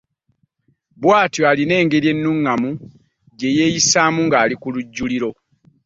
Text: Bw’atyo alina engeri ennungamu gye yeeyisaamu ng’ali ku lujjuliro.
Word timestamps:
Bw’atyo 1.01 1.41
alina 1.51 1.73
engeri 1.81 2.07
ennungamu 2.13 2.69
gye 3.37 3.49
yeeyisaamu 3.57 4.19
ng’ali 4.27 4.55
ku 4.61 4.67
lujjuliro. 4.73 5.29